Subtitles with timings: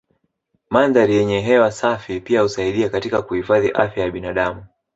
[0.69, 4.65] Mandhari yenye hewa safi pia husaidia katika kuhifadhi afya ya binadamu